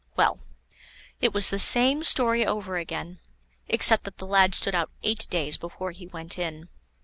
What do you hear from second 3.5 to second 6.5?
except that the lad stood out eight days before he went